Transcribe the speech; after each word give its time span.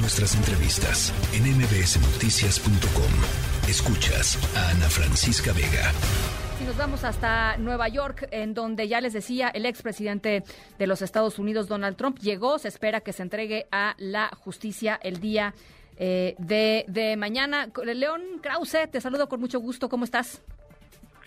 nuestras 0.00 0.34
entrevistas 0.36 1.12
en 1.34 1.42
mbsnoticias.com. 1.42 3.68
Escuchas 3.68 4.38
a 4.56 4.70
Ana 4.70 4.88
Francisca 4.88 5.52
Vega. 5.52 5.92
Si 6.58 6.64
nos 6.64 6.76
vamos 6.76 7.04
hasta 7.04 7.56
Nueva 7.58 7.88
York, 7.88 8.28
en 8.30 8.54
donde 8.54 8.88
ya 8.88 9.00
les 9.00 9.12
decía 9.12 9.48
el 9.48 9.66
expresidente 9.66 10.42
de 10.78 10.86
los 10.86 11.02
Estados 11.02 11.38
Unidos, 11.38 11.68
Donald 11.68 11.96
Trump, 11.96 12.18
llegó, 12.18 12.58
se 12.58 12.68
espera 12.68 13.00
que 13.00 13.12
se 13.12 13.22
entregue 13.22 13.66
a 13.70 13.94
la 13.98 14.30
justicia 14.40 14.98
el 15.02 15.20
día 15.20 15.54
eh, 15.96 16.34
de, 16.38 16.84
de 16.88 17.16
mañana. 17.16 17.68
León 17.84 18.22
Krause, 18.40 18.88
te 18.90 19.00
saludo 19.00 19.28
con 19.28 19.40
mucho 19.40 19.60
gusto, 19.60 19.88
¿cómo 19.88 20.04
estás? 20.04 20.40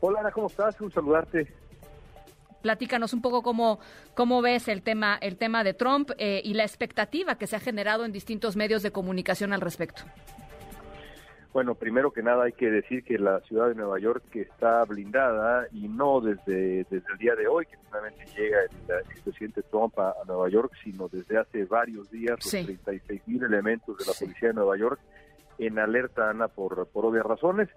Hola 0.00 0.20
Ana, 0.20 0.30
¿cómo 0.30 0.48
estás? 0.48 0.80
Un 0.80 0.92
saludarte. 0.92 1.52
Platícanos 2.62 3.12
un 3.12 3.22
poco 3.22 3.42
cómo, 3.42 3.78
cómo 4.14 4.42
ves 4.42 4.68
el 4.68 4.82
tema, 4.82 5.18
el 5.20 5.36
tema 5.36 5.64
de 5.64 5.74
Trump 5.74 6.10
eh, 6.18 6.40
y 6.44 6.54
la 6.54 6.64
expectativa 6.64 7.36
que 7.36 7.46
se 7.46 7.56
ha 7.56 7.60
generado 7.60 8.04
en 8.04 8.12
distintos 8.12 8.56
medios 8.56 8.82
de 8.82 8.90
comunicación 8.90 9.52
al 9.52 9.60
respecto. 9.60 10.02
Bueno, 11.56 11.74
primero 11.74 12.10
que 12.10 12.22
nada 12.22 12.44
hay 12.44 12.52
que 12.52 12.70
decir 12.70 13.02
que 13.02 13.18
la 13.18 13.40
ciudad 13.40 13.68
de 13.68 13.74
Nueva 13.74 13.98
York 13.98 14.24
está 14.34 14.84
blindada 14.84 15.66
y 15.72 15.88
no 15.88 16.20
desde, 16.20 16.84
desde 16.90 17.10
el 17.10 17.18
día 17.18 17.34
de 17.34 17.48
hoy 17.48 17.64
que 17.64 17.78
finalmente 17.86 18.26
llega 18.36 18.58
el 18.60 19.10
expresidente 19.10 19.62
Trump 19.62 19.98
a, 19.98 20.14
Nueva 20.26 20.50
York, 20.50 20.72
sino 20.84 21.08
desde 21.08 21.38
hace 21.38 21.64
varios 21.64 22.10
días 22.10 22.32
los 22.32 22.50
36 22.50 23.22
mil 23.26 23.42
elementos 23.42 23.96
de 23.96 24.04
la 24.04 24.12
policía 24.12 24.48
de 24.48 24.54
Nueva 24.54 24.76
York 24.76 25.00
en 25.58 25.78
alerta, 25.78 26.28
Ana, 26.28 26.48
por, 26.48 26.86
por 26.88 27.06
obvias 27.06 27.24
razones. 27.24 27.70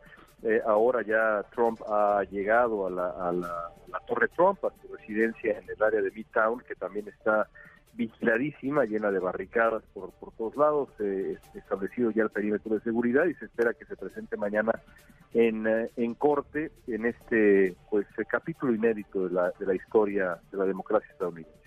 Eh, 0.44 0.62
ahora 0.66 1.02
ya 1.02 1.44
Trump 1.54 1.82
ha 1.90 2.24
llegado 2.32 2.88
a 2.88 2.90
la, 2.90 3.10
a, 3.10 3.32
la, 3.32 4.00
Torre 4.08 4.30
Trump, 4.30 4.64
a 4.64 4.72
su 4.82 4.96
residencia 4.96 5.58
en 5.58 5.70
el 5.70 5.84
área 5.84 6.02
de 6.02 6.12
Midtown, 6.12 6.62
que 6.62 6.76
también 6.76 7.08
está 7.10 7.48
vigiladísima, 7.94 8.86
llena 8.86 9.12
de 9.12 9.20
barricadas 9.20 9.84
por, 9.94 10.12
por 10.14 10.32
todos 10.34 10.56
lados, 10.56 10.90
eh, 11.00 11.38
establecido 11.54 12.12
ya 12.12 12.24
el 12.24 12.30
perímetro 12.30 12.76
de 12.76 12.82
seguridad 12.82 13.26
y 13.26 13.34
se 13.34 13.46
espera 13.46 13.74
que 13.74 13.86
se 13.86 13.98
presente 13.98 14.38
mañana 14.38 14.72
en, 15.34 15.68
eh, 15.68 15.92
en 15.98 16.14
corte 16.14 16.72
en 16.88 17.06
este 17.06 17.76
pues 17.90 18.08
capítulo 18.30 18.74
inédito 18.74 19.28
de 19.28 19.34
la, 19.34 19.52
de 19.60 19.66
la 19.66 19.76
historia 19.76 20.38
de 20.52 20.58
la 20.58 20.66
democracia 20.66 21.12
estadounidense 21.12 21.59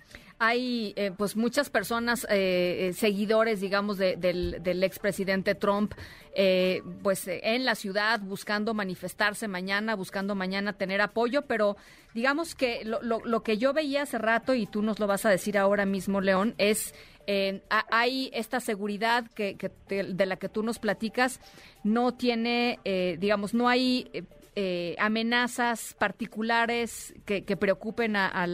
hay 0.44 0.92
eh, 0.96 1.12
pues 1.16 1.36
muchas 1.36 1.70
personas 1.70 2.24
eh, 2.28 2.88
eh, 2.88 2.92
seguidores 2.94 3.60
digamos 3.60 3.96
del, 3.96 4.18
del 4.60 4.82
expresidente 4.82 5.54
Trump 5.54 5.94
pues 7.02 7.28
en 7.28 7.64
la 7.64 7.76
ciudad 7.76 8.18
buscando 8.18 8.74
manifestarse 8.74 9.46
mañana 9.46 9.94
buscando 9.94 10.34
mañana 10.34 10.72
tener 10.72 11.00
apoyo. 11.00 11.42
Pero 11.42 11.76
digamos 12.12 12.56
que 12.56 12.84
lo, 12.84 13.00
lo, 13.02 13.42
que 13.42 13.56
yo 13.56 13.72
veía 13.72 14.02
hace 14.02 14.18
rato 14.18 14.54
y 14.54 14.66
tú 14.66 14.82
nos 14.82 14.98
lo 14.98 15.06
vas 15.06 15.26
a 15.26 15.30
decir 15.30 15.56
ahora 15.58 15.84
mismo 15.86 16.20
León 16.20 16.54
es 16.58 16.92
hay 17.68 18.30
esta 18.32 18.58
seguridad 18.58 19.30
que, 19.34 19.56
que 19.56 19.70
de, 19.88 20.26
la 20.26 20.36
que 20.36 20.48
tú 20.48 20.64
nos 20.64 20.80
platicas. 20.80 21.38
No 21.84 22.14
tiene 22.14 22.80
digamos 23.20 23.54
no 23.54 23.68
hay 23.68 24.10
eh, 24.54 24.96
amenazas 24.98 25.94
particulares 25.98 27.14
que, 27.24 27.42
preocupen 27.56 28.16
a, 28.16 28.46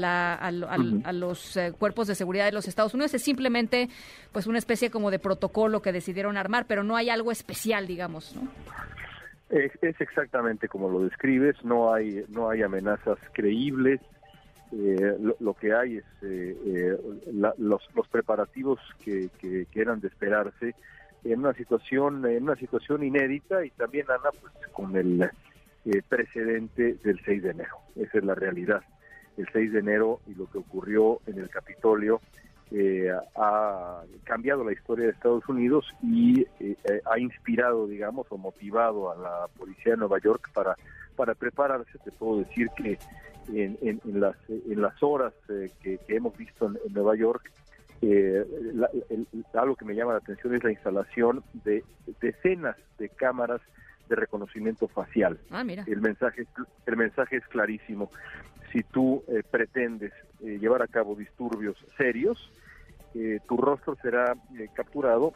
los 1.13 1.57
eh, 1.57 1.73
cuerpos 1.77 2.07
de 2.07 2.15
seguridad 2.15 2.45
de 2.45 2.53
los 2.53 2.69
Estados 2.69 2.95
Unidos. 2.95 3.15
Es 3.15 3.23
simplemente 3.25 3.89
pues 4.31 4.47
una 4.47 4.59
especie 4.59 4.93
como 4.93 5.11
de 5.11 5.19
protocolo 5.19 5.83
que 5.83 5.91
decidieron 5.91 6.37
armar, 6.37 6.67
pero 6.69 6.85
no 6.85 6.97
hay 6.97 7.11
algo 7.11 7.33
especial, 7.33 7.89
digamos, 7.89 8.37
¿no? 8.37 8.49
Es, 9.51 9.73
exactamente 9.83 10.69
como 10.69 10.89
lo 10.89 11.01
describes, 11.01 11.57
no 11.65 11.93
hay, 11.93 12.25
no 12.29 12.49
hay 12.49 12.63
amenazas 12.63 13.19
creíbles. 13.33 14.01
Eh, 14.71 15.17
lo, 15.41 15.55
que 15.55 15.73
hay 15.75 15.97
es 15.97 16.05
los, 17.33 17.83
los, 17.95 18.09
preparativos 18.09 18.79
que, 19.03 19.31
que, 19.41 19.67
que, 19.69 19.81
eran 19.81 19.99
de 19.99 20.09
esperarse 20.09 20.75
en 21.25 21.39
una 21.41 21.55
situación 21.55 22.25
en 22.27 22.43
una 22.43 22.55
situación 22.55 23.03
inédita 23.03 23.65
y 23.65 23.71
también 23.71 24.05
Ana 24.11 24.31
pues 24.39 24.53
con 24.73 24.95
el 24.95 25.31
eh, 25.91 26.03
precedente 26.07 26.99
del 27.03 27.19
6 27.25 27.43
de 27.43 27.51
enero. 27.51 27.79
Esa 27.97 28.19
es 28.19 28.25
la 28.25 28.35
realidad. 28.35 28.83
El 29.39 29.49
6 29.51 29.73
de 29.73 29.79
enero 29.79 30.21
y 30.27 30.35
lo 30.35 30.45
que 30.51 30.59
ocurrió 30.59 31.21
en 31.27 31.39
el 31.39 31.49
Capitolio 31.49 32.21
eh, 32.71 33.11
ha 33.37 34.03
cambiado 34.25 34.65
la 34.65 34.73
historia 34.73 35.07
de 35.07 35.13
Estados 35.13 35.49
Unidos 35.49 35.87
y 36.03 36.43
eh, 36.61 36.77
ha 37.11 37.19
inspirado, 37.19 37.87
digamos, 37.87 38.27
o 38.29 38.37
motivado 38.37 39.11
a 39.11 39.17
la 39.17 39.49
policía 39.57 39.93
de 39.93 39.97
Nueva 39.97 40.19
York 40.19 40.51
para, 40.53 40.77
para 41.17 41.35
prepararse. 41.35 41.99
Te 42.05 42.13
puedo 42.13 42.41
decir 42.41 42.69
que 42.77 42.99
en, 43.55 43.99
las, 44.21 44.37
en 44.51 44.83
las 44.83 45.03
horas 45.03 45.33
que, 45.83 45.99
hemos 46.09 46.37
visto 46.37 46.67
en, 46.67 46.93
Nueva 46.93 47.17
York, 47.17 47.51
algo 49.55 49.75
que 49.75 49.87
me 49.87 49.95
llama 49.95 50.13
la 50.13 50.19
atención 50.19 50.55
es 50.55 50.63
la 50.63 50.73
instalación 50.73 51.43
de 51.65 51.83
decenas 52.21 52.77
de 52.99 53.09
cámaras 53.09 53.63
de 54.09 54.17
reconocimiento 54.17 54.89
facial. 54.89 55.39
Ah, 55.51 55.65
mira. 55.65 55.85
El 55.87 56.01
mensaje, 56.01 56.47
el 56.87 56.97
mensaje 56.97 57.37
es 57.37 57.47
clarísimo. 57.49 58.11
Si 58.73 58.83
tú 58.83 59.23
eh, 59.29 59.43
pretendes 59.49 60.13
eh, 60.41 60.59
llevar 60.59 60.83
a 60.83 60.87
cabo 60.87 61.15
disturbios 61.15 61.77
serios, 61.97 62.53
eh, 63.15 63.41
tu 63.49 63.57
rostro 63.57 63.97
será 64.03 64.35
capturado 64.75 65.33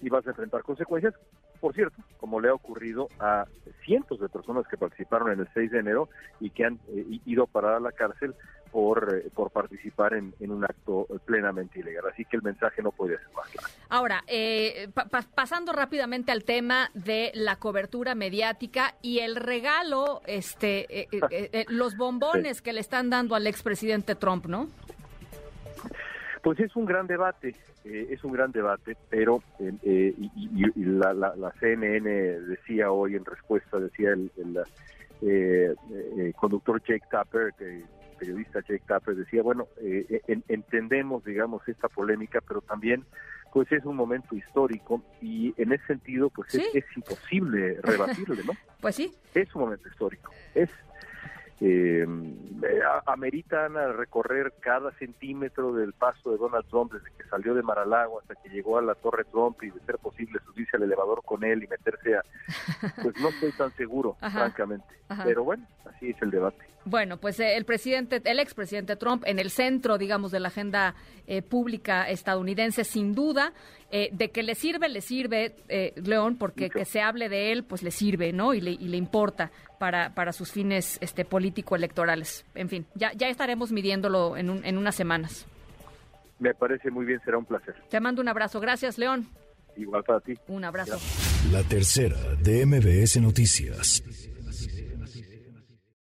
y 0.00 0.08
vas 0.08 0.26
a 0.26 0.30
enfrentar 0.30 0.62
consecuencias. 0.62 1.14
Por 1.60 1.74
cierto, 1.74 2.02
como 2.18 2.40
le 2.40 2.48
ha 2.48 2.54
ocurrido 2.54 3.08
a 3.18 3.46
cientos 3.84 4.20
de 4.20 4.28
personas 4.28 4.66
que 4.68 4.76
participaron 4.76 5.32
en 5.32 5.40
el 5.40 5.48
6 5.54 5.70
de 5.70 5.78
enero 5.78 6.08
y 6.38 6.50
que 6.50 6.64
han 6.66 6.78
ido 7.24 7.44
a 7.44 7.46
parar 7.46 7.74
a 7.74 7.80
la 7.80 7.92
cárcel 7.92 8.34
por, 8.76 9.08
eh, 9.10 9.30
por 9.34 9.50
participar 9.52 10.12
en, 10.12 10.34
un 10.38 10.62
acto 10.62 11.06
plenamente 11.24 11.80
ilegal. 11.80 12.04
Así 12.12 12.26
que 12.26 12.36
el 12.36 12.42
mensaje 12.42 12.82
no 12.82 12.92
puede 12.92 13.16
ser 13.16 13.28
más 13.34 13.48
claro. 13.48 13.68
Ahora, 13.88 14.22
eh, 14.26 14.90
pasando 15.34 15.72
rápidamente 15.72 16.30
al 16.30 16.44
tema 16.44 16.90
de 16.92 17.30
la 17.32 17.56
cobertura 17.56 18.14
mediática 18.14 18.94
y 19.00 19.20
el 19.20 19.36
regalo, 19.36 20.20
este, 20.26 21.08
eh, 21.10 21.64
los 21.70 21.96
bombones 21.96 22.60
que 22.60 22.74
le 22.74 22.80
están 22.80 23.08
dando 23.08 23.34
al 23.34 23.46
expresidente 23.46 24.14
Trump, 24.14 24.44
¿no? 24.44 24.68
Pues 26.42 26.60
es 26.60 26.76
un 26.76 26.84
gran 26.84 27.06
debate, 27.06 27.56
es 27.82 28.22
un 28.24 28.32
gran 28.32 28.52
debate, 28.52 28.94
pero 29.08 29.42
y, 29.58 30.84
la, 30.84 31.14
la, 31.14 31.52
CNN 31.60 32.10
decía 32.40 32.92
hoy 32.92 33.16
en 33.16 33.24
respuesta, 33.24 33.78
decía 33.78 34.10
el, 34.10 34.30
el 35.22 36.34
conductor 36.34 36.82
Jake 36.82 37.06
Tapper, 37.10 37.54
que 37.58 37.82
periodista 38.18 38.60
Jake 38.60 38.82
Tapper 38.86 39.14
decía, 39.14 39.42
bueno, 39.42 39.68
eh, 39.78 40.22
entendemos, 40.48 41.24
digamos, 41.24 41.66
esta 41.68 41.88
polémica, 41.88 42.40
pero 42.40 42.60
también 42.60 43.04
pues 43.52 43.72
es 43.72 43.84
un 43.86 43.96
momento 43.96 44.36
histórico 44.36 45.02
y 45.22 45.54
en 45.56 45.72
ese 45.72 45.86
sentido 45.86 46.28
pues 46.28 46.54
es, 46.54 46.84
imposible 46.94 47.80
rebatirle, 47.80 48.44
¿no? 48.44 48.52
pues 48.82 48.96
sí. 48.96 49.14
Es 49.32 49.54
un 49.54 49.62
momento 49.62 49.88
histórico. 49.88 50.30
Es 50.54 50.68
eh, 51.60 52.06
ameritan 53.06 53.78
a 53.78 53.92
recorrer 53.92 54.52
cada 54.60 54.92
centímetro 54.98 55.72
del 55.72 55.94
paso 55.94 56.32
de 56.32 56.36
Donald 56.36 56.66
Trump 56.68 56.92
desde 56.92 57.10
que 57.16 57.26
salió 57.30 57.54
de 57.54 57.62
Maralago 57.62 58.20
hasta 58.20 58.34
que 58.34 58.50
llegó 58.50 58.76
a 58.76 58.82
la 58.82 58.94
Torre 58.94 59.24
Trump 59.24 59.62
y 59.62 59.70
de 59.70 59.80
ser 59.80 59.96
posible 59.96 60.38
subirse 60.76 60.82
al 60.82 60.82
elevador 60.82 61.22
con 61.24 61.44
él 61.44 61.64
y 61.64 61.66
meterse 61.66 62.16
a... 62.16 62.22
Pues 63.02 63.18
no 63.20 63.28
estoy 63.28 63.52
tan 63.52 63.74
seguro, 63.76 64.16
francamente. 64.20 64.86
Pero 65.24 65.44
bueno, 65.44 65.66
así 65.84 66.10
es 66.10 66.22
el 66.22 66.30
debate. 66.30 66.64
Bueno, 66.84 67.16
pues 67.16 67.40
eh, 67.40 67.56
el 67.56 67.64
presidente, 67.64 68.22
el 68.24 68.38
expresidente 68.38 68.94
Trump 68.94 69.24
en 69.26 69.40
el 69.40 69.50
centro, 69.50 69.98
digamos, 69.98 70.30
de 70.30 70.38
la 70.38 70.48
agenda 70.48 70.94
eh, 71.26 71.42
pública 71.42 72.08
estadounidense, 72.08 72.84
sin 72.84 73.12
duda, 73.12 73.52
eh, 73.90 74.08
de 74.12 74.30
que 74.30 74.44
le 74.44 74.54
sirve, 74.54 74.88
le 74.88 75.00
sirve, 75.00 75.56
León, 75.96 76.36
porque 76.38 76.70
que 76.70 76.84
se 76.84 77.00
hable 77.00 77.28
de 77.28 77.50
él, 77.50 77.64
pues 77.64 77.82
le 77.82 77.90
sirve, 77.90 78.32
¿no? 78.32 78.54
Y 78.54 78.60
le, 78.60 78.70
y 78.70 78.88
le 78.88 78.96
importa 78.96 79.50
para, 79.80 80.14
para 80.14 80.32
sus 80.32 80.52
fines 80.52 80.98
este, 81.00 81.24
político-electorales. 81.24 82.46
En 82.54 82.68
fin, 82.68 82.86
ya, 82.94 83.12
ya 83.14 83.28
estaremos 83.28 83.72
midiéndolo 83.72 84.36
en, 84.36 84.64
en 84.64 84.78
unas 84.78 84.94
semanas. 84.94 85.46
Me 86.38 86.54
parece 86.54 86.90
muy 86.90 87.04
bien, 87.04 87.20
será 87.24 87.38
un 87.38 87.46
placer. 87.46 87.74
Te 87.88 87.98
mando 87.98 88.22
un 88.22 88.28
abrazo. 88.28 88.60
Gracias, 88.60 88.98
León. 88.98 89.26
Igual 89.76 90.04
para 90.04 90.20
ti. 90.20 90.34
Un 90.48 90.64
abrazo. 90.64 90.98
La 91.52 91.62
tercera 91.62 92.16
de 92.42 92.66
MBS 92.66 93.20
Noticias. 93.20 94.02